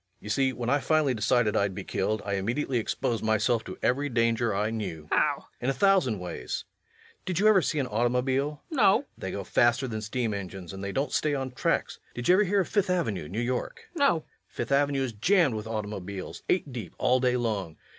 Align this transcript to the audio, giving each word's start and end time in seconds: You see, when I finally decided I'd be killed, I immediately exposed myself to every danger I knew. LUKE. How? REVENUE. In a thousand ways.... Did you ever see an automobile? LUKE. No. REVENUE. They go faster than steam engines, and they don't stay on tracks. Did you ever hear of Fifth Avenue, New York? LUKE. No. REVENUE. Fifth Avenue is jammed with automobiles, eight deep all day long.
You 0.19 0.29
see, 0.29 0.51
when 0.51 0.67
I 0.67 0.79
finally 0.79 1.13
decided 1.13 1.55
I'd 1.55 1.75
be 1.75 1.83
killed, 1.83 2.23
I 2.25 2.33
immediately 2.33 2.79
exposed 2.79 3.23
myself 3.23 3.63
to 3.65 3.77
every 3.83 4.09
danger 4.09 4.51
I 4.51 4.71
knew. 4.71 5.03
LUKE. 5.03 5.09
How? 5.13 5.27
REVENUE. 5.35 5.45
In 5.61 5.69
a 5.69 5.73
thousand 5.73 6.17
ways.... 6.17 6.65
Did 7.23 7.37
you 7.37 7.47
ever 7.47 7.61
see 7.61 7.77
an 7.77 7.85
automobile? 7.85 8.63
LUKE. 8.71 8.77
No. 8.79 8.91
REVENUE. 8.95 9.07
They 9.19 9.29
go 9.31 9.43
faster 9.43 9.87
than 9.87 10.01
steam 10.01 10.33
engines, 10.33 10.73
and 10.73 10.83
they 10.83 10.91
don't 10.91 11.11
stay 11.11 11.35
on 11.35 11.51
tracks. 11.51 11.99
Did 12.15 12.27
you 12.27 12.33
ever 12.33 12.45
hear 12.45 12.61
of 12.61 12.67
Fifth 12.67 12.89
Avenue, 12.89 13.27
New 13.29 13.39
York? 13.39 13.89
LUKE. 13.93 13.99
No. 13.99 14.07
REVENUE. 14.15 14.23
Fifth 14.47 14.71
Avenue 14.71 15.03
is 15.03 15.13
jammed 15.13 15.53
with 15.53 15.67
automobiles, 15.67 16.41
eight 16.49 16.73
deep 16.73 16.95
all 16.97 17.19
day 17.19 17.37
long. 17.37 17.77